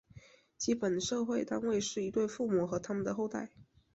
[0.57, 3.51] 基本社会单元是一对父母和它们的后代。